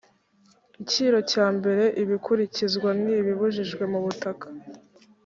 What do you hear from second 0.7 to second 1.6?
icyiro cya